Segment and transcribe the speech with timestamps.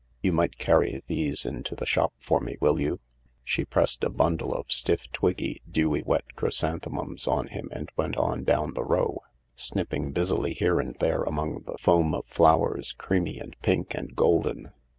[0.23, 2.99] You might carry these into the shop for me, will you?"
[3.43, 8.43] She pressed a bundle of stiff twiggy, dewy wet chrysanthemums on him and went on
[8.43, 9.21] down the row,
[9.53, 14.71] snipping busily here and there among the foam of flowers, creamy and pink and golden.